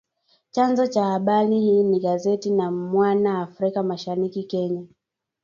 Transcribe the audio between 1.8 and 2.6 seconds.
ni gazeti